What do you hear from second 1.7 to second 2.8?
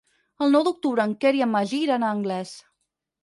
iran a Anglès.